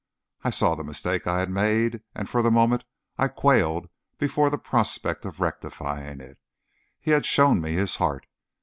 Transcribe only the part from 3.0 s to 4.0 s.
I quailed